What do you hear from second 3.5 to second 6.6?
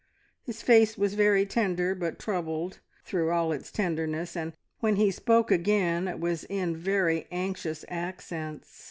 its tenderness, and when he spoke again, it was